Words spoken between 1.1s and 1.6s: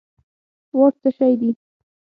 شی دي